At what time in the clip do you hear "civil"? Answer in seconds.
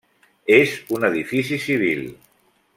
1.69-2.05